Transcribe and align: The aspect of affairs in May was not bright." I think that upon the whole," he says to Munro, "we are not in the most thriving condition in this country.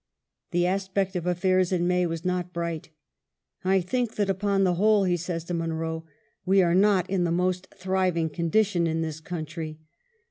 The 0.49 0.65
aspect 0.65 1.15
of 1.15 1.27
affairs 1.27 1.71
in 1.71 1.87
May 1.87 2.07
was 2.07 2.25
not 2.25 2.51
bright." 2.51 2.89
I 3.63 3.79
think 3.81 4.15
that 4.15 4.31
upon 4.31 4.63
the 4.63 4.73
whole," 4.73 5.03
he 5.03 5.15
says 5.15 5.43
to 5.43 5.53
Munro, 5.53 6.05
"we 6.43 6.63
are 6.63 6.73
not 6.73 7.07
in 7.07 7.23
the 7.23 7.31
most 7.31 7.67
thriving 7.77 8.31
condition 8.31 8.87
in 8.87 9.01
this 9.03 9.19
country. 9.19 9.77